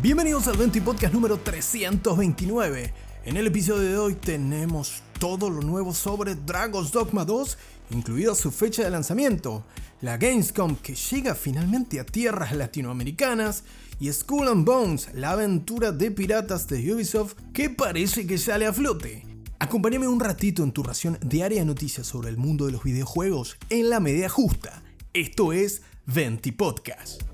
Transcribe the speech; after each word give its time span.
Bienvenidos 0.00 0.46
al 0.46 0.56
20 0.56 0.80
Podcast 0.82 1.12
número 1.12 1.38
329. 1.38 2.94
En 3.24 3.36
el 3.36 3.48
episodio 3.48 3.88
de 3.88 3.98
hoy 3.98 4.14
tenemos 4.14 5.02
todo 5.18 5.50
lo 5.50 5.60
nuevo 5.60 5.92
sobre 5.92 6.36
Dragon's 6.36 6.92
Dogma 6.92 7.24
2, 7.24 7.58
incluida 7.90 8.36
su 8.36 8.52
fecha 8.52 8.84
de 8.84 8.90
lanzamiento, 8.90 9.64
la 10.00 10.16
Gamescom 10.16 10.76
que 10.76 10.94
llega 10.94 11.34
finalmente 11.34 11.98
a 11.98 12.06
tierras 12.06 12.52
latinoamericanas 12.52 13.64
y 13.98 14.12
Skull 14.12 14.46
and 14.46 14.64
Bones, 14.64 15.08
la 15.14 15.32
aventura 15.32 15.90
de 15.90 16.12
piratas 16.12 16.68
de 16.68 16.94
Ubisoft 16.94 17.34
que 17.52 17.68
parece 17.68 18.24
que 18.24 18.38
sale 18.38 18.66
a 18.66 18.72
flote. 18.72 19.26
Acompáñame 19.58 20.06
un 20.06 20.20
ratito 20.20 20.62
en 20.62 20.70
tu 20.70 20.84
ración 20.84 21.18
diaria 21.26 21.58
de 21.58 21.66
noticias 21.66 22.06
sobre 22.06 22.28
el 22.28 22.36
mundo 22.36 22.66
de 22.66 22.72
los 22.72 22.84
videojuegos 22.84 23.56
en 23.68 23.90
la 23.90 23.98
media 23.98 24.28
justa. 24.28 24.80
Esto 25.12 25.52
es 25.52 25.82
20 26.06 26.52
Podcast. 26.52 27.24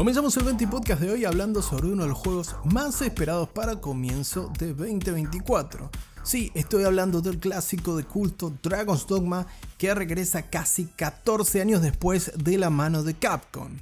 Comenzamos 0.00 0.34
el 0.38 0.44
20 0.44 0.66
Podcast 0.68 1.02
de 1.02 1.10
hoy 1.10 1.26
hablando 1.26 1.60
sobre 1.60 1.88
uno 1.88 2.04
de 2.04 2.08
los 2.08 2.16
juegos 2.16 2.56
más 2.64 3.02
esperados 3.02 3.50
para 3.50 3.82
comienzo 3.82 4.50
de 4.58 4.68
2024. 4.68 5.90
Sí, 6.22 6.50
estoy 6.54 6.84
hablando 6.84 7.20
del 7.20 7.38
clásico 7.38 7.94
de 7.94 8.04
culto 8.04 8.50
Dragon's 8.62 9.06
Dogma 9.06 9.46
que 9.76 9.94
regresa 9.94 10.48
casi 10.48 10.86
14 10.86 11.60
años 11.60 11.82
después 11.82 12.32
de 12.34 12.56
la 12.56 12.70
mano 12.70 13.02
de 13.02 13.12
Capcom. 13.12 13.76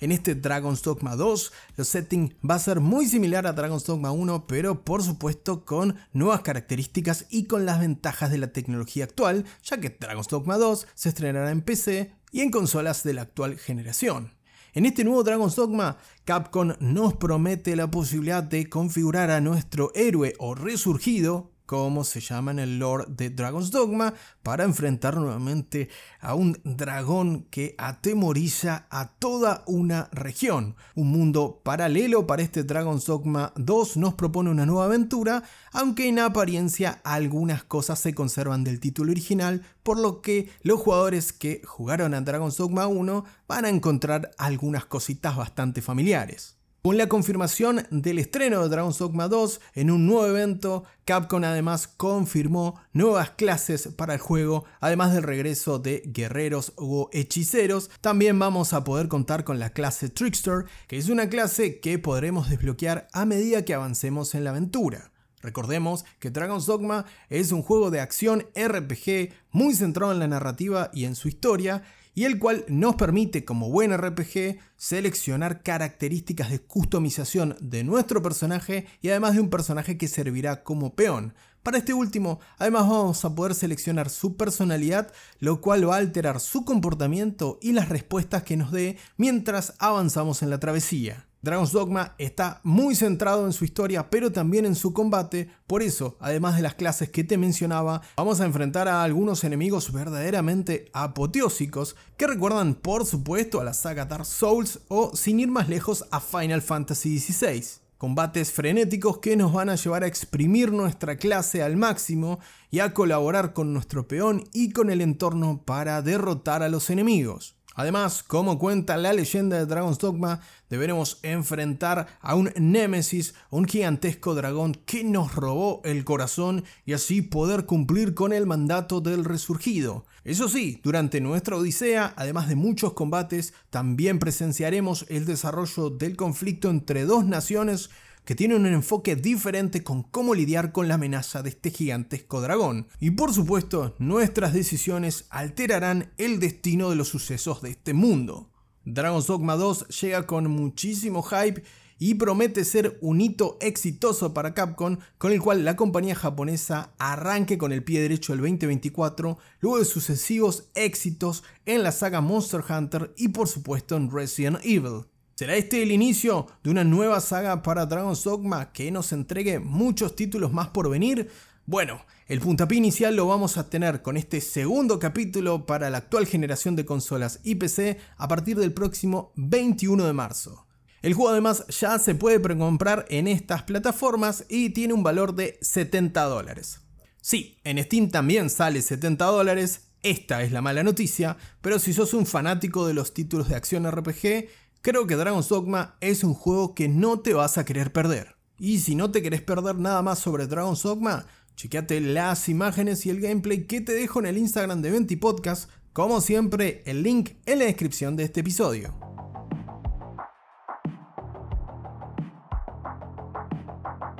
En 0.00 0.12
este 0.12 0.34
Dragon's 0.34 0.80
Dogma 0.80 1.14
2, 1.14 1.52
el 1.76 1.84
setting 1.84 2.34
va 2.42 2.54
a 2.54 2.58
ser 2.58 2.80
muy 2.80 3.06
similar 3.06 3.46
a 3.46 3.52
Dragon's 3.52 3.84
Dogma 3.84 4.12
1, 4.12 4.46
pero 4.46 4.82
por 4.82 5.02
supuesto 5.02 5.66
con 5.66 5.94
nuevas 6.14 6.40
características 6.40 7.26
y 7.28 7.44
con 7.44 7.66
las 7.66 7.80
ventajas 7.80 8.30
de 8.30 8.38
la 8.38 8.50
tecnología 8.54 9.04
actual, 9.04 9.44
ya 9.62 9.78
que 9.78 9.90
Dragon's 9.90 10.28
Dogma 10.28 10.56
2 10.56 10.86
se 10.94 11.10
estrenará 11.10 11.50
en 11.50 11.60
PC 11.60 12.14
y 12.32 12.40
en 12.40 12.50
consolas 12.50 13.02
de 13.02 13.12
la 13.12 13.20
actual 13.20 13.58
generación. 13.58 14.39
En 14.72 14.86
este 14.86 15.02
nuevo 15.02 15.24
Dragon's 15.24 15.56
Dogma, 15.56 15.96
Capcom 16.24 16.74
nos 16.78 17.14
promete 17.14 17.74
la 17.74 17.90
posibilidad 17.90 18.42
de 18.42 18.68
configurar 18.68 19.30
a 19.30 19.40
nuestro 19.40 19.90
héroe 19.94 20.34
o 20.38 20.54
resurgido 20.54 21.49
como 21.70 22.02
se 22.02 22.18
llama 22.18 22.50
en 22.50 22.58
el 22.58 22.80
lore 22.80 23.04
de 23.06 23.30
Dragon's 23.30 23.70
Dogma, 23.70 24.12
para 24.42 24.64
enfrentar 24.64 25.16
nuevamente 25.16 25.88
a 26.20 26.34
un 26.34 26.60
dragón 26.64 27.46
que 27.48 27.76
atemoriza 27.78 28.88
a 28.90 29.12
toda 29.12 29.62
una 29.68 30.08
región. 30.10 30.74
Un 30.96 31.12
mundo 31.12 31.60
paralelo 31.62 32.26
para 32.26 32.42
este 32.42 32.64
Dragon's 32.64 33.06
Dogma 33.06 33.52
2 33.54 33.98
nos 33.98 34.14
propone 34.14 34.50
una 34.50 34.66
nueva 34.66 34.86
aventura, 34.86 35.44
aunque 35.70 36.08
en 36.08 36.18
apariencia 36.18 37.00
algunas 37.04 37.62
cosas 37.62 38.00
se 38.00 38.16
conservan 38.16 38.64
del 38.64 38.80
título 38.80 39.12
original, 39.12 39.62
por 39.84 39.96
lo 39.96 40.22
que 40.22 40.50
los 40.64 40.80
jugadores 40.80 41.32
que 41.32 41.62
jugaron 41.64 42.14
a 42.14 42.20
Dragon's 42.20 42.56
Dogma 42.56 42.88
1 42.88 43.24
van 43.46 43.64
a 43.64 43.68
encontrar 43.68 44.32
algunas 44.38 44.86
cositas 44.86 45.36
bastante 45.36 45.82
familiares. 45.82 46.59
Con 46.82 46.96
la 46.96 47.10
confirmación 47.10 47.86
del 47.90 48.18
estreno 48.18 48.62
de 48.62 48.70
Dragon's 48.70 48.96
Dogma 48.96 49.28
2 49.28 49.60
en 49.74 49.90
un 49.90 50.06
nuevo 50.06 50.26
evento, 50.26 50.84
Capcom 51.04 51.44
además 51.44 51.86
confirmó 51.86 52.80
nuevas 52.94 53.32
clases 53.32 53.88
para 53.88 54.14
el 54.14 54.20
juego, 54.20 54.64
además 54.80 55.12
del 55.12 55.24
regreso 55.24 55.78
de 55.78 56.02
guerreros 56.06 56.72
o 56.76 57.10
hechiceros. 57.12 57.90
También 58.00 58.38
vamos 58.38 58.72
a 58.72 58.82
poder 58.82 59.08
contar 59.08 59.44
con 59.44 59.58
la 59.58 59.74
clase 59.74 60.08
Trickster, 60.08 60.64
que 60.88 60.96
es 60.96 61.10
una 61.10 61.28
clase 61.28 61.80
que 61.80 61.98
podremos 61.98 62.48
desbloquear 62.48 63.08
a 63.12 63.26
medida 63.26 63.62
que 63.66 63.74
avancemos 63.74 64.34
en 64.34 64.44
la 64.44 64.50
aventura. 64.50 65.12
Recordemos 65.42 66.06
que 66.18 66.30
Dragon's 66.30 66.64
Dogma 66.64 67.04
es 67.28 67.52
un 67.52 67.62
juego 67.62 67.90
de 67.90 68.00
acción 68.00 68.46
RPG 68.54 69.34
muy 69.50 69.74
centrado 69.74 70.12
en 70.12 70.18
la 70.18 70.28
narrativa 70.28 70.90
y 70.94 71.04
en 71.04 71.14
su 71.14 71.28
historia, 71.28 71.82
y 72.14 72.24
el 72.24 72.38
cual 72.38 72.64
nos 72.68 72.96
permite 72.96 73.44
como 73.44 73.70
buen 73.70 73.96
RPG 73.96 74.58
seleccionar 74.76 75.62
características 75.62 76.50
de 76.50 76.60
customización 76.60 77.56
de 77.60 77.84
nuestro 77.84 78.22
personaje 78.22 78.86
y 79.00 79.10
además 79.10 79.34
de 79.34 79.40
un 79.40 79.50
personaje 79.50 79.96
que 79.96 80.08
servirá 80.08 80.62
como 80.62 80.94
peón. 80.94 81.34
Para 81.62 81.78
este 81.78 81.92
último, 81.92 82.40
además 82.58 82.88
vamos 82.88 83.24
a 83.24 83.34
poder 83.34 83.54
seleccionar 83.54 84.08
su 84.08 84.36
personalidad, 84.36 85.12
lo 85.38 85.60
cual 85.60 85.88
va 85.88 85.96
a 85.96 85.98
alterar 85.98 86.40
su 86.40 86.64
comportamiento 86.64 87.58
y 87.60 87.72
las 87.72 87.90
respuestas 87.90 88.44
que 88.44 88.56
nos 88.56 88.72
dé 88.72 88.96
mientras 89.18 89.74
avanzamos 89.78 90.42
en 90.42 90.50
la 90.50 90.58
travesía. 90.58 91.29
Dragon's 91.42 91.72
Dogma 91.72 92.14
está 92.18 92.60
muy 92.64 92.94
centrado 92.94 93.46
en 93.46 93.54
su 93.54 93.64
historia, 93.64 94.10
pero 94.10 94.30
también 94.30 94.66
en 94.66 94.74
su 94.74 94.92
combate. 94.92 95.48
Por 95.66 95.82
eso, 95.82 96.18
además 96.20 96.56
de 96.56 96.62
las 96.62 96.74
clases 96.74 97.08
que 97.08 97.24
te 97.24 97.38
mencionaba, 97.38 98.02
vamos 98.18 98.42
a 98.42 98.44
enfrentar 98.44 98.88
a 98.88 99.02
algunos 99.02 99.42
enemigos 99.42 99.90
verdaderamente 99.90 100.90
apoteósicos 100.92 101.96
que 102.18 102.26
recuerdan, 102.26 102.74
por 102.74 103.06
supuesto, 103.06 103.58
a 103.58 103.64
la 103.64 103.72
saga 103.72 104.04
Dark 104.04 104.26
Souls 104.26 104.80
o, 104.88 105.16
sin 105.16 105.40
ir 105.40 105.48
más 105.48 105.70
lejos, 105.70 106.04
a 106.10 106.20
Final 106.20 106.60
Fantasy 106.60 107.18
XVI. 107.18 107.64
Combates 107.96 108.52
frenéticos 108.52 109.18
que 109.18 109.36
nos 109.36 109.52
van 109.52 109.70
a 109.70 109.76
llevar 109.76 110.04
a 110.04 110.06
exprimir 110.06 110.72
nuestra 110.72 111.16
clase 111.16 111.62
al 111.62 111.78
máximo 111.78 112.38
y 112.70 112.80
a 112.80 112.92
colaborar 112.92 113.54
con 113.54 113.72
nuestro 113.72 114.06
peón 114.06 114.44
y 114.52 114.72
con 114.72 114.90
el 114.90 115.00
entorno 115.00 115.62
para 115.64 116.02
derrotar 116.02 116.62
a 116.62 116.68
los 116.68 116.90
enemigos. 116.90 117.56
Además, 117.76 118.22
como 118.24 118.58
cuenta 118.58 118.96
la 118.96 119.12
leyenda 119.12 119.56
de 119.56 119.66
Dragon's 119.66 119.98
Dogma, 119.98 120.40
deberemos 120.68 121.18
enfrentar 121.22 122.18
a 122.20 122.34
un 122.34 122.52
Némesis, 122.56 123.34
un 123.48 123.64
gigantesco 123.64 124.34
dragón 124.34 124.74
que 124.74 125.04
nos 125.04 125.34
robó 125.34 125.80
el 125.84 126.04
corazón 126.04 126.64
y 126.84 126.94
así 126.94 127.22
poder 127.22 127.66
cumplir 127.66 128.14
con 128.14 128.32
el 128.32 128.46
mandato 128.46 129.00
del 129.00 129.24
resurgido. 129.24 130.04
Eso 130.24 130.48
sí, 130.48 130.80
durante 130.82 131.20
nuestra 131.20 131.56
odisea, 131.56 132.12
además 132.16 132.48
de 132.48 132.56
muchos 132.56 132.92
combates, 132.92 133.54
también 133.70 134.18
presenciaremos 134.18 135.06
el 135.08 135.24
desarrollo 135.24 135.90
del 135.90 136.16
conflicto 136.16 136.70
entre 136.70 137.04
dos 137.04 137.24
naciones 137.24 137.90
que 138.30 138.36
tiene 138.36 138.54
un 138.54 138.64
enfoque 138.64 139.16
diferente 139.16 139.82
con 139.82 140.04
cómo 140.04 140.36
lidiar 140.36 140.70
con 140.70 140.86
la 140.86 140.94
amenaza 140.94 141.42
de 141.42 141.48
este 141.48 141.72
gigantesco 141.72 142.40
dragón. 142.40 142.86
Y 143.00 143.10
por 143.10 143.34
supuesto, 143.34 143.96
nuestras 143.98 144.52
decisiones 144.52 145.24
alterarán 145.30 146.12
el 146.16 146.38
destino 146.38 146.90
de 146.90 146.94
los 146.94 147.08
sucesos 147.08 147.60
de 147.60 147.70
este 147.70 147.92
mundo. 147.92 148.48
Dragon's 148.84 149.26
Dogma 149.26 149.56
2 149.56 149.88
llega 150.00 150.28
con 150.28 150.48
muchísimo 150.48 151.24
hype 151.24 151.64
y 151.98 152.14
promete 152.14 152.64
ser 152.64 152.98
un 153.00 153.20
hito 153.20 153.58
exitoso 153.60 154.32
para 154.32 154.54
Capcom, 154.54 154.98
con 155.18 155.32
el 155.32 155.40
cual 155.40 155.64
la 155.64 155.74
compañía 155.74 156.14
japonesa 156.14 156.94
arranque 156.98 157.58
con 157.58 157.72
el 157.72 157.82
pie 157.82 158.00
derecho 158.00 158.32
el 158.32 158.38
2024, 158.38 159.38
luego 159.58 159.80
de 159.80 159.84
sucesivos 159.84 160.70
éxitos 160.76 161.42
en 161.66 161.82
la 161.82 161.90
saga 161.90 162.20
Monster 162.20 162.62
Hunter 162.68 163.12
y 163.16 163.30
por 163.30 163.48
supuesto 163.48 163.96
en 163.96 164.08
Resident 164.08 164.60
Evil. 164.62 165.09
¿Será 165.40 165.56
este 165.56 165.82
el 165.82 165.90
inicio 165.90 166.48
de 166.62 166.68
una 166.68 166.84
nueva 166.84 167.18
saga 167.22 167.62
para 167.62 167.86
Dragon's 167.86 168.24
Dogma 168.24 168.74
que 168.74 168.90
nos 168.90 169.10
entregue 169.10 169.58
muchos 169.58 170.14
títulos 170.14 170.52
más 170.52 170.68
por 170.68 170.90
venir? 170.90 171.30
Bueno, 171.64 172.04
el 172.26 172.40
puntapié 172.40 172.76
inicial 172.76 173.16
lo 173.16 173.26
vamos 173.26 173.56
a 173.56 173.70
tener 173.70 174.02
con 174.02 174.18
este 174.18 174.42
segundo 174.42 174.98
capítulo 174.98 175.64
para 175.64 175.88
la 175.88 175.96
actual 175.96 176.26
generación 176.26 176.76
de 176.76 176.84
consolas 176.84 177.40
y 177.42 177.54
PC 177.54 177.96
a 178.18 178.28
partir 178.28 178.58
del 178.58 178.74
próximo 178.74 179.32
21 179.36 180.04
de 180.04 180.12
marzo. 180.12 180.66
El 181.00 181.14
juego 181.14 181.30
además 181.30 181.64
ya 181.68 181.98
se 181.98 182.14
puede 182.14 182.38
precomprar 182.38 183.06
en 183.08 183.26
estas 183.26 183.62
plataformas 183.62 184.44
y 184.50 184.68
tiene 184.68 184.92
un 184.92 185.02
valor 185.02 185.34
de 185.34 185.58
70 185.62 186.22
dólares. 186.24 186.80
Sí, 187.22 187.56
en 187.64 187.82
Steam 187.82 188.10
también 188.10 188.50
sale 188.50 188.82
70 188.82 189.24
dólares, 189.24 189.88
esta 190.02 190.42
es 190.42 190.52
la 190.52 190.60
mala 190.60 190.82
noticia, 190.82 191.38
pero 191.62 191.78
si 191.78 191.94
sos 191.94 192.12
un 192.12 192.26
fanático 192.26 192.86
de 192.86 192.92
los 192.92 193.14
títulos 193.14 193.48
de 193.48 193.56
acción 193.56 193.90
RPG, 193.90 194.50
Creo 194.82 195.06
que 195.06 195.16
Dragon's 195.16 195.50
Dogma 195.50 195.96
es 196.00 196.24
un 196.24 196.32
juego 196.32 196.74
que 196.74 196.88
no 196.88 197.20
te 197.20 197.34
vas 197.34 197.58
a 197.58 197.66
querer 197.66 197.92
perder. 197.92 198.36
Y 198.58 198.78
si 198.78 198.94
no 198.94 199.10
te 199.10 199.20
querés 199.20 199.42
perder 199.42 199.76
nada 199.76 200.00
más 200.00 200.20
sobre 200.20 200.46
Dragon's 200.46 200.82
Dogma, 200.82 201.26
chequeate 201.54 202.00
las 202.00 202.48
imágenes 202.48 203.04
y 203.04 203.10
el 203.10 203.20
gameplay 203.20 203.66
que 203.66 203.82
te 203.82 203.92
dejo 203.92 204.20
en 204.20 204.26
el 204.26 204.38
Instagram 204.38 204.80
de 204.80 204.90
Venti 204.90 205.16
Podcast, 205.16 205.68
como 205.92 206.22
siempre 206.22 206.82
el 206.86 207.02
link 207.02 207.32
en 207.44 207.58
la 207.58 207.66
descripción 207.66 208.16
de 208.16 208.24
este 208.24 208.40
episodio. 208.40 208.94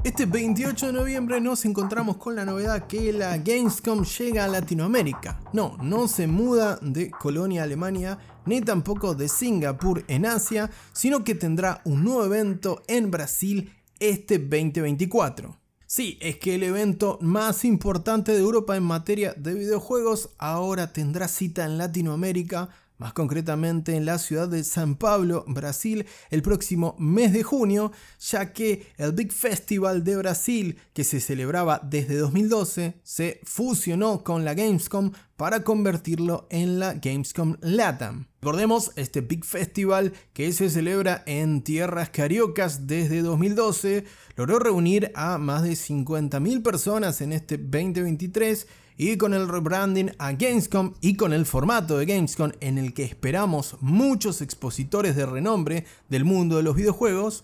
Este 0.02 0.25
28 0.25 0.87
de 0.88 0.93
noviembre 0.93 1.40
nos 1.40 1.64
encontramos 1.64 2.17
con 2.17 2.35
la 2.35 2.46
novedad 2.46 2.87
que 2.87 3.12
la 3.12 3.37
Gamescom 3.37 4.05
llega 4.05 4.44
a 4.44 4.49
Latinoamérica. 4.49 5.40
No, 5.52 5.76
no 5.82 6.08
se 6.08 6.26
muda 6.26 6.79
de 6.82 7.11
Colonia, 7.11 7.62
Alemania, 7.62 8.19
ni 8.46 8.60
tampoco 8.60 9.14
de 9.14 9.28
Singapur 9.28 10.04
en 10.08 10.26
Asia, 10.26 10.70
sino 10.92 11.25
que 11.25 11.34
tendrá 11.34 11.81
un 11.84 12.04
nuevo 12.04 12.25
evento 12.25 12.82
en 12.88 13.10
Brasil 13.10 13.72
este 13.98 14.38
2024. 14.38 15.56
Sí, 15.87 16.19
es 16.20 16.37
que 16.38 16.54
el 16.54 16.62
evento 16.62 17.19
más 17.20 17.64
importante 17.64 18.32
de 18.32 18.38
Europa 18.38 18.76
en 18.76 18.84
materia 18.84 19.34
de 19.37 19.54
videojuegos 19.54 20.31
ahora 20.38 20.92
tendrá 20.92 21.26
cita 21.26 21.64
en 21.64 21.78
Latinoamérica 21.78 22.69
más 23.00 23.14
concretamente 23.14 23.97
en 23.97 24.05
la 24.05 24.19
ciudad 24.19 24.47
de 24.47 24.62
San 24.62 24.94
Pablo, 24.94 25.44
Brasil, 25.49 26.06
el 26.29 26.43
próximo 26.43 26.94
mes 26.99 27.32
de 27.32 27.43
junio, 27.43 27.93
ya 28.20 28.52
que 28.52 28.87
el 28.99 29.12
Big 29.12 29.32
Festival 29.32 30.05
de 30.05 30.17
Brasil, 30.19 30.79
que 30.93 31.02
se 31.02 31.19
celebraba 31.20 31.81
desde 31.82 32.17
2012, 32.17 33.00
se 33.02 33.41
fusionó 33.43 34.23
con 34.23 34.44
la 34.44 34.52
Gamescom 34.52 35.12
para 35.37 35.64
convertirlo 35.64 36.47
en 36.50 36.79
la 36.79 36.93
Gamescom 36.93 37.56
LATAM. 37.62 38.26
Recordemos 38.43 38.93
este 38.97 39.23
Big 39.23 39.47
Festival 39.47 40.12
que 40.35 40.52
se 40.52 40.69
celebra 40.69 41.23
en 41.25 41.62
tierras 41.62 42.11
cariocas 42.11 42.87
desde 42.87 43.23
2012, 43.23 44.05
logró 44.37 44.58
reunir 44.58 45.11
a 45.14 45.38
más 45.38 45.62
de 45.62 45.70
50.000 45.70 46.62
personas 46.62 47.23
en 47.23 47.32
este 47.32 47.56
2023 47.56 48.67
y 49.02 49.17
con 49.17 49.32
el 49.32 49.49
rebranding 49.49 50.12
a 50.19 50.32
Gamescom 50.32 50.93
y 51.00 51.17
con 51.17 51.32
el 51.32 51.47
formato 51.47 51.97
de 51.97 52.05
Gamescom 52.05 52.52
en 52.61 52.76
el 52.76 52.93
que 52.93 53.02
esperamos 53.02 53.79
muchos 53.81 54.43
expositores 54.43 55.17
de 55.17 55.25
renombre 55.25 55.87
del 56.11 56.26
mundo 56.26 56.58
de 56.58 56.64
los 56.64 56.76
videojuegos, 56.76 57.43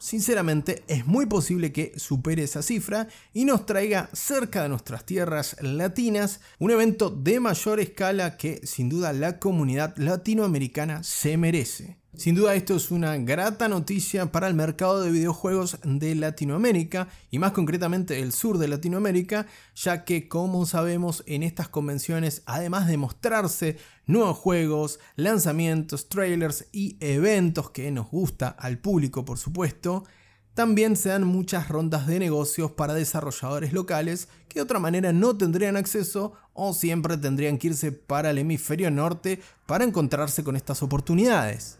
sinceramente 0.00 0.82
es 0.88 1.06
muy 1.06 1.26
posible 1.26 1.70
que 1.70 1.92
supere 1.96 2.42
esa 2.42 2.60
cifra 2.60 3.06
y 3.32 3.44
nos 3.44 3.66
traiga 3.66 4.10
cerca 4.14 4.64
de 4.64 4.68
nuestras 4.68 5.06
tierras 5.06 5.56
latinas 5.60 6.40
un 6.58 6.72
evento 6.72 7.10
de 7.10 7.38
mayor 7.38 7.78
escala 7.78 8.36
que 8.36 8.66
sin 8.66 8.88
duda 8.88 9.12
la 9.12 9.38
comunidad 9.38 9.96
latinoamericana 9.98 11.04
se 11.04 11.36
merece. 11.36 11.98
Sin 12.16 12.34
duda 12.34 12.54
esto 12.54 12.74
es 12.74 12.90
una 12.90 13.18
grata 13.18 13.68
noticia 13.68 14.32
para 14.32 14.48
el 14.48 14.54
mercado 14.54 15.02
de 15.02 15.10
videojuegos 15.10 15.76
de 15.84 16.14
Latinoamérica 16.14 17.08
y 17.30 17.38
más 17.38 17.52
concretamente 17.52 18.22
el 18.22 18.32
sur 18.32 18.56
de 18.56 18.68
Latinoamérica, 18.68 19.46
ya 19.74 20.02
que 20.04 20.26
como 20.26 20.64
sabemos 20.64 21.22
en 21.26 21.42
estas 21.42 21.68
convenciones, 21.68 22.42
además 22.46 22.88
de 22.88 22.96
mostrarse 22.96 23.76
nuevos 24.06 24.38
juegos, 24.38 24.98
lanzamientos, 25.16 26.08
trailers 26.08 26.64
y 26.72 26.96
eventos 27.00 27.68
que 27.68 27.90
nos 27.90 28.10
gusta 28.10 28.48
al 28.48 28.78
público 28.78 29.26
por 29.26 29.36
supuesto, 29.36 30.04
también 30.54 30.96
se 30.96 31.10
dan 31.10 31.24
muchas 31.24 31.68
rondas 31.68 32.06
de 32.06 32.18
negocios 32.18 32.70
para 32.70 32.94
desarrolladores 32.94 33.74
locales 33.74 34.28
que 34.48 34.60
de 34.60 34.62
otra 34.62 34.78
manera 34.78 35.12
no 35.12 35.36
tendrían 35.36 35.76
acceso 35.76 36.32
o 36.54 36.72
siempre 36.72 37.18
tendrían 37.18 37.58
que 37.58 37.66
irse 37.66 37.92
para 37.92 38.30
el 38.30 38.38
hemisferio 38.38 38.90
norte 38.90 39.38
para 39.66 39.84
encontrarse 39.84 40.42
con 40.42 40.56
estas 40.56 40.82
oportunidades. 40.82 41.76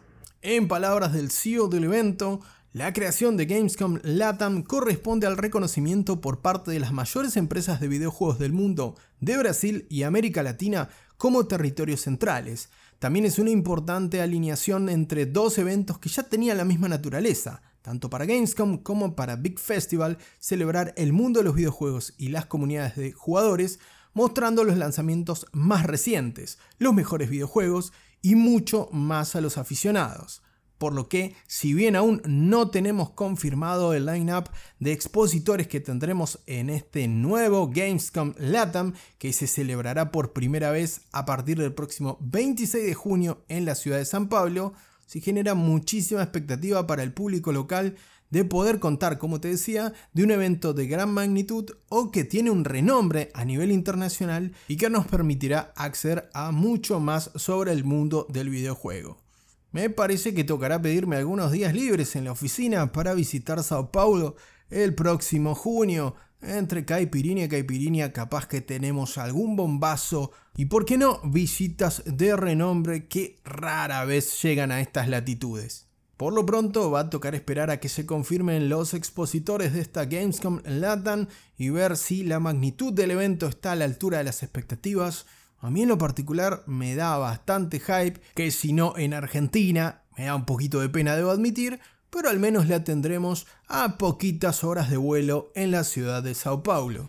En 0.48 0.68
palabras 0.68 1.12
del 1.12 1.32
CEO 1.32 1.66
del 1.66 1.82
evento, 1.82 2.40
la 2.72 2.92
creación 2.92 3.36
de 3.36 3.46
Gamescom 3.46 3.98
LATAM 4.04 4.62
corresponde 4.62 5.26
al 5.26 5.36
reconocimiento 5.36 6.20
por 6.20 6.40
parte 6.40 6.70
de 6.70 6.78
las 6.78 6.92
mayores 6.92 7.36
empresas 7.36 7.80
de 7.80 7.88
videojuegos 7.88 8.38
del 8.38 8.52
mundo, 8.52 8.94
de 9.18 9.36
Brasil 9.38 9.88
y 9.90 10.04
América 10.04 10.44
Latina, 10.44 10.88
como 11.16 11.48
territorios 11.48 12.02
centrales. 12.02 12.68
También 13.00 13.24
es 13.24 13.40
una 13.40 13.50
importante 13.50 14.20
alineación 14.20 14.88
entre 14.88 15.26
dos 15.26 15.58
eventos 15.58 15.98
que 15.98 16.10
ya 16.10 16.22
tenían 16.22 16.58
la 16.58 16.64
misma 16.64 16.86
naturaleza, 16.86 17.60
tanto 17.82 18.08
para 18.08 18.24
Gamescom 18.24 18.78
como 18.78 19.16
para 19.16 19.34
Big 19.34 19.58
Festival, 19.58 20.16
celebrar 20.38 20.94
el 20.96 21.12
mundo 21.12 21.40
de 21.40 21.44
los 21.44 21.56
videojuegos 21.56 22.14
y 22.18 22.28
las 22.28 22.46
comunidades 22.46 22.94
de 22.94 23.10
jugadores, 23.10 23.80
mostrando 24.14 24.62
los 24.62 24.76
lanzamientos 24.76 25.46
más 25.50 25.84
recientes, 25.86 26.58
los 26.78 26.94
mejores 26.94 27.30
videojuegos 27.30 27.92
y 28.26 28.34
mucho 28.34 28.88
más 28.90 29.36
a 29.36 29.40
los 29.40 29.56
aficionados. 29.56 30.42
Por 30.78 30.92
lo 30.92 31.08
que, 31.08 31.36
si 31.46 31.74
bien 31.74 31.94
aún 31.94 32.20
no 32.26 32.70
tenemos 32.70 33.10
confirmado 33.10 33.94
el 33.94 34.04
line-up 34.04 34.50
de 34.80 34.90
expositores 34.90 35.68
que 35.68 35.78
tendremos 35.78 36.40
en 36.46 36.68
este 36.68 37.06
nuevo 37.06 37.70
Gamescom 37.72 38.34
LATAM, 38.36 38.94
que 39.18 39.32
se 39.32 39.46
celebrará 39.46 40.10
por 40.10 40.32
primera 40.32 40.72
vez 40.72 41.02
a 41.12 41.24
partir 41.24 41.56
del 41.58 41.72
próximo 41.72 42.18
26 42.20 42.84
de 42.84 42.94
junio 42.94 43.44
en 43.46 43.64
la 43.64 43.76
ciudad 43.76 43.98
de 43.98 44.04
San 44.04 44.28
Pablo, 44.28 44.74
se 45.06 45.20
genera 45.20 45.54
muchísima 45.54 46.20
expectativa 46.20 46.84
para 46.84 47.04
el 47.04 47.12
público 47.12 47.52
local 47.52 47.94
de 48.30 48.44
poder 48.44 48.78
contar, 48.78 49.18
como 49.18 49.40
te 49.40 49.48
decía, 49.48 49.92
de 50.12 50.24
un 50.24 50.30
evento 50.30 50.74
de 50.74 50.86
gran 50.86 51.12
magnitud 51.12 51.70
o 51.88 52.10
que 52.10 52.24
tiene 52.24 52.50
un 52.50 52.64
renombre 52.64 53.30
a 53.34 53.44
nivel 53.44 53.70
internacional 53.70 54.52
y 54.68 54.76
que 54.76 54.90
nos 54.90 55.06
permitirá 55.06 55.72
acceder 55.76 56.28
a 56.34 56.50
mucho 56.50 57.00
más 57.00 57.30
sobre 57.34 57.72
el 57.72 57.84
mundo 57.84 58.26
del 58.30 58.50
videojuego. 58.50 59.18
Me 59.72 59.90
parece 59.90 60.34
que 60.34 60.44
tocará 60.44 60.80
pedirme 60.80 61.16
algunos 61.16 61.52
días 61.52 61.74
libres 61.74 62.16
en 62.16 62.24
la 62.24 62.32
oficina 62.32 62.92
para 62.92 63.14
visitar 63.14 63.62
Sao 63.62 63.90
Paulo 63.90 64.36
el 64.70 64.94
próximo 64.94 65.54
junio. 65.54 66.14
Entre 66.40 66.84
caipirinha 66.84 67.44
y 67.44 67.48
caipirinha 67.48 68.12
capaz 68.12 68.46
que 68.46 68.60
tenemos 68.60 69.18
algún 69.18 69.56
bombazo 69.56 70.32
y 70.56 70.66
por 70.66 70.84
qué 70.84 70.96
no 70.96 71.20
visitas 71.24 72.02
de 72.06 72.36
renombre 72.36 73.08
que 73.08 73.40
rara 73.44 74.04
vez 74.04 74.42
llegan 74.42 74.70
a 74.70 74.80
estas 74.80 75.08
latitudes. 75.08 75.85
Por 76.16 76.32
lo 76.32 76.46
pronto 76.46 76.90
va 76.90 77.00
a 77.00 77.10
tocar 77.10 77.34
esperar 77.34 77.70
a 77.70 77.78
que 77.78 77.90
se 77.90 78.06
confirmen 78.06 78.70
los 78.70 78.94
expositores 78.94 79.74
de 79.74 79.80
esta 79.80 80.06
Gamescom 80.06 80.60
Latam 80.64 81.26
y 81.58 81.68
ver 81.68 81.98
si 81.98 82.24
la 82.24 82.40
magnitud 82.40 82.92
del 82.92 83.10
evento 83.10 83.46
está 83.46 83.72
a 83.72 83.76
la 83.76 83.84
altura 83.84 84.18
de 84.18 84.24
las 84.24 84.42
expectativas. 84.42 85.26
A 85.58 85.68
mí 85.68 85.82
en 85.82 85.88
lo 85.88 85.98
particular 85.98 86.62
me 86.66 86.94
da 86.94 87.18
bastante 87.18 87.80
hype, 87.80 88.20
que 88.34 88.50
si 88.50 88.72
no 88.72 88.96
en 88.96 89.12
Argentina, 89.12 90.04
me 90.16 90.24
da 90.24 90.34
un 90.34 90.46
poquito 90.46 90.80
de 90.80 90.88
pena 90.88 91.16
debo 91.16 91.30
admitir, 91.30 91.80
pero 92.08 92.30
al 92.30 92.38
menos 92.38 92.66
la 92.66 92.82
tendremos 92.82 93.46
a 93.68 93.98
poquitas 93.98 94.64
horas 94.64 94.88
de 94.88 94.96
vuelo 94.96 95.52
en 95.54 95.70
la 95.70 95.84
ciudad 95.84 96.22
de 96.22 96.34
Sao 96.34 96.62
Paulo. 96.62 97.08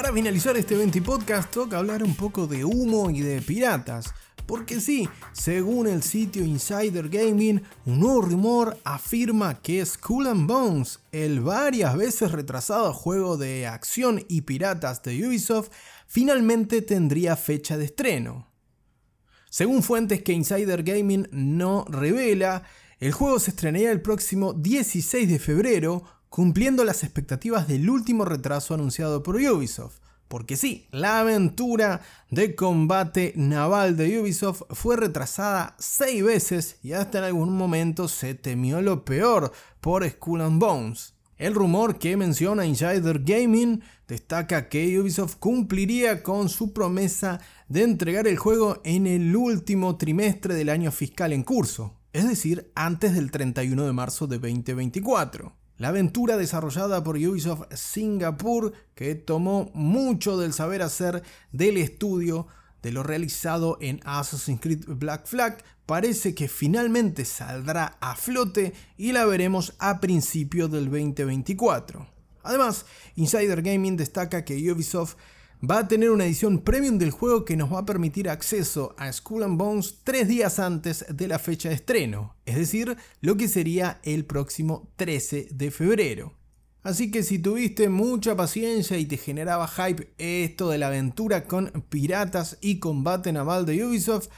Para 0.00 0.14
finalizar 0.14 0.56
este 0.56 0.76
20 0.76 1.02
podcast, 1.02 1.50
toca 1.50 1.76
hablar 1.76 2.02
un 2.02 2.14
poco 2.14 2.46
de 2.46 2.64
humo 2.64 3.10
y 3.10 3.20
de 3.20 3.42
piratas. 3.42 4.14
Porque 4.46 4.80
sí, 4.80 5.06
según 5.32 5.86
el 5.86 6.02
sitio 6.02 6.42
Insider 6.42 7.10
Gaming, 7.10 7.60
un 7.84 8.00
nuevo 8.00 8.22
rumor 8.22 8.78
afirma 8.82 9.60
que 9.60 9.84
Skull 9.84 10.28
and 10.28 10.48
Bones, 10.48 11.00
el 11.12 11.40
varias 11.40 11.94
veces 11.98 12.32
retrasado 12.32 12.94
juego 12.94 13.36
de 13.36 13.66
acción 13.66 14.24
y 14.26 14.40
piratas 14.40 15.02
de 15.02 15.28
Ubisoft, 15.28 15.68
finalmente 16.06 16.80
tendría 16.80 17.36
fecha 17.36 17.76
de 17.76 17.84
estreno. 17.84 18.48
Según 19.50 19.82
fuentes 19.82 20.22
que 20.22 20.32
Insider 20.32 20.82
Gaming 20.82 21.28
no 21.30 21.84
revela, 21.86 22.62
el 23.00 23.12
juego 23.12 23.38
se 23.38 23.50
estrenaría 23.50 23.92
el 23.92 24.00
próximo 24.00 24.54
16 24.54 25.28
de 25.28 25.38
febrero, 25.38 26.04
cumpliendo 26.30 26.84
las 26.84 27.02
expectativas 27.02 27.68
del 27.68 27.90
último 27.90 28.24
retraso 28.24 28.72
anunciado 28.72 29.22
por 29.22 29.36
Ubisoft. 29.36 29.98
Porque 30.28 30.56
sí, 30.56 30.86
la 30.92 31.18
aventura 31.18 32.02
de 32.30 32.54
combate 32.54 33.32
naval 33.34 33.96
de 33.96 34.20
Ubisoft 34.20 34.62
fue 34.70 34.96
retrasada 34.96 35.74
seis 35.80 36.22
veces 36.22 36.76
y 36.84 36.92
hasta 36.92 37.18
en 37.18 37.24
algún 37.24 37.56
momento 37.56 38.06
se 38.06 38.34
temió 38.34 38.80
lo 38.80 39.04
peor 39.04 39.52
por 39.80 40.08
Skull 40.08 40.42
and 40.42 40.60
Bones. 40.60 41.14
El 41.36 41.54
rumor 41.54 41.98
que 41.98 42.16
menciona 42.16 42.64
Insider 42.64 43.24
Gaming 43.24 43.82
destaca 44.06 44.68
que 44.68 45.00
Ubisoft 45.00 45.36
cumpliría 45.36 46.22
con 46.22 46.48
su 46.48 46.72
promesa 46.72 47.40
de 47.68 47.82
entregar 47.82 48.28
el 48.28 48.36
juego 48.36 48.80
en 48.84 49.08
el 49.08 49.34
último 49.34 49.96
trimestre 49.96 50.54
del 50.54 50.68
año 50.68 50.92
fiscal 50.92 51.32
en 51.32 51.42
curso, 51.42 51.98
es 52.12 52.28
decir, 52.28 52.70
antes 52.76 53.14
del 53.14 53.32
31 53.32 53.84
de 53.84 53.92
marzo 53.92 54.28
de 54.28 54.38
2024. 54.38 55.59
La 55.80 55.88
aventura 55.88 56.36
desarrollada 56.36 57.02
por 57.02 57.16
Ubisoft 57.16 57.74
Singapur, 57.74 58.74
que 58.94 59.14
tomó 59.14 59.70
mucho 59.72 60.36
del 60.36 60.52
saber 60.52 60.82
hacer 60.82 61.22
del 61.52 61.78
estudio 61.78 62.48
de 62.82 62.92
lo 62.92 63.02
realizado 63.02 63.78
en 63.80 63.98
Assassin's 64.04 64.60
Creed 64.60 64.84
Black 64.86 65.26
Flag, 65.26 65.64
parece 65.86 66.34
que 66.34 66.48
finalmente 66.48 67.24
saldrá 67.24 67.96
a 68.02 68.14
flote 68.14 68.74
y 68.98 69.12
la 69.12 69.24
veremos 69.24 69.72
a 69.78 70.00
principios 70.00 70.70
del 70.70 70.90
2024. 70.90 72.06
Además, 72.42 72.84
Insider 73.16 73.62
Gaming 73.62 73.96
destaca 73.96 74.44
que 74.44 74.70
Ubisoft 74.70 75.16
va 75.68 75.80
a 75.80 75.88
tener 75.88 76.10
una 76.10 76.24
edición 76.24 76.60
premium 76.60 76.98
del 76.98 77.10
juego 77.10 77.44
que 77.44 77.56
nos 77.56 77.72
va 77.72 77.80
a 77.80 77.86
permitir 77.86 78.28
acceso 78.28 78.94
a 78.98 79.12
Skull 79.12 79.42
and 79.42 79.58
Bones 79.58 79.96
tres 80.04 80.26
días 80.26 80.58
antes 80.58 81.04
de 81.08 81.28
la 81.28 81.38
fecha 81.38 81.68
de 81.68 81.74
estreno, 81.74 82.34
es 82.46 82.56
decir, 82.56 82.96
lo 83.20 83.36
que 83.36 83.48
sería 83.48 84.00
el 84.02 84.24
próximo 84.24 84.90
13 84.96 85.48
de 85.50 85.70
febrero. 85.70 86.32
Así 86.82 87.10
que 87.10 87.22
si 87.22 87.38
tuviste 87.38 87.90
mucha 87.90 88.34
paciencia 88.34 88.96
y 88.96 89.04
te 89.04 89.18
generaba 89.18 89.68
hype 89.68 90.14
esto 90.16 90.70
de 90.70 90.78
la 90.78 90.86
aventura 90.86 91.44
con 91.44 91.70
piratas 91.90 92.56
y 92.62 92.78
combate 92.78 93.32
naval 93.32 93.66
de 93.66 93.84
Ubisoft, 93.84 94.28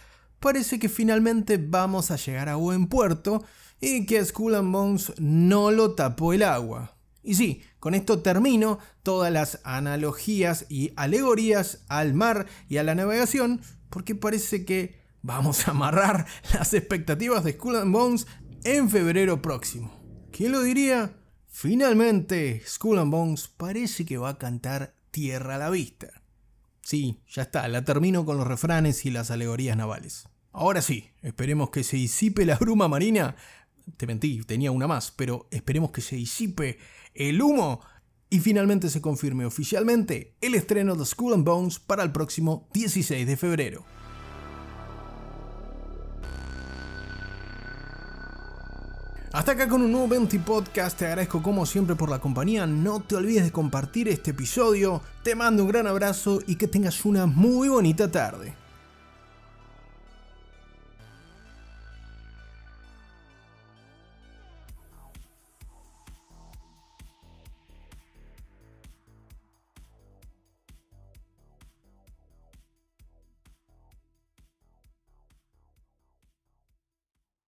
parece 0.40 0.80
que 0.80 0.88
finalmente 0.88 1.56
vamos 1.56 2.10
a 2.10 2.16
llegar 2.16 2.48
a 2.48 2.56
buen 2.56 2.88
puerto 2.88 3.44
y 3.80 4.06
que 4.06 4.24
Skull 4.24 4.56
and 4.56 4.72
Bones 4.72 5.12
no 5.18 5.70
lo 5.70 5.94
tapó 5.94 6.32
el 6.32 6.42
agua. 6.42 6.96
Y 7.22 7.34
sí, 7.34 7.62
con 7.78 7.94
esto 7.94 8.20
termino 8.20 8.78
todas 9.02 9.32
las 9.32 9.60
analogías 9.64 10.66
y 10.68 10.92
alegorías 10.96 11.84
al 11.88 12.14
mar 12.14 12.46
y 12.68 12.78
a 12.78 12.82
la 12.82 12.94
navegación, 12.94 13.60
porque 13.90 14.14
parece 14.14 14.64
que 14.64 15.00
vamos 15.22 15.66
a 15.66 15.70
amarrar 15.70 16.26
las 16.52 16.74
expectativas 16.74 17.44
de 17.44 17.52
Skull 17.52 17.76
and 17.76 17.92
Bones 17.92 18.26
en 18.64 18.90
febrero 18.90 19.40
próximo. 19.40 19.92
¿Quién 20.32 20.52
lo 20.52 20.62
diría? 20.62 21.16
Finalmente, 21.48 22.62
Skull 22.66 22.98
and 22.98 23.12
Bones 23.12 23.48
parece 23.48 24.04
que 24.04 24.18
va 24.18 24.30
a 24.30 24.38
cantar 24.38 24.94
Tierra 25.10 25.56
a 25.56 25.58
la 25.58 25.70
vista. 25.70 26.22
Sí, 26.80 27.20
ya 27.28 27.42
está, 27.42 27.68
la 27.68 27.84
termino 27.84 28.24
con 28.24 28.38
los 28.38 28.46
refranes 28.46 29.04
y 29.04 29.10
las 29.10 29.30
alegorías 29.30 29.76
navales. 29.76 30.26
Ahora 30.52 30.82
sí, 30.82 31.10
esperemos 31.22 31.70
que 31.70 31.84
se 31.84 31.96
disipe 31.96 32.44
la 32.44 32.56
bruma 32.56 32.88
marina. 32.88 33.36
Te 33.96 34.06
mentí, 34.06 34.42
tenía 34.44 34.70
una 34.70 34.86
más, 34.86 35.10
pero 35.10 35.48
esperemos 35.50 35.90
que 35.90 36.00
se 36.00 36.16
disipe 36.16 36.78
el 37.14 37.40
humo 37.40 37.80
y 38.30 38.40
finalmente 38.40 38.88
se 38.88 39.02
confirme 39.02 39.44
oficialmente 39.44 40.34
el 40.40 40.54
estreno 40.54 40.94
de 40.94 41.04
Skull 41.04 41.34
and 41.34 41.44
Bones 41.44 41.78
para 41.78 42.02
el 42.02 42.12
próximo 42.12 42.68
16 42.72 43.26
de 43.26 43.36
febrero. 43.36 43.84
Hasta 49.32 49.52
acá 49.52 49.66
con 49.66 49.80
un 49.80 49.92
nuevo 49.92 50.08
20 50.08 50.40
Podcast, 50.40 50.98
te 50.98 51.06
agradezco 51.06 51.42
como 51.42 51.64
siempre 51.64 51.96
por 51.96 52.10
la 52.10 52.20
compañía, 52.20 52.66
no 52.66 53.00
te 53.00 53.16
olvides 53.16 53.44
de 53.44 53.50
compartir 53.50 54.08
este 54.08 54.32
episodio, 54.32 55.00
te 55.22 55.34
mando 55.34 55.62
un 55.62 55.70
gran 55.70 55.86
abrazo 55.86 56.40
y 56.46 56.56
que 56.56 56.68
tengas 56.68 57.06
una 57.06 57.24
muy 57.24 57.68
bonita 57.68 58.10
tarde. 58.10 58.61